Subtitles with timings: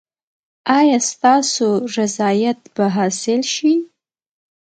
[0.77, 1.67] ایا ستاسو
[1.97, 3.73] رضایت به حاصل شي؟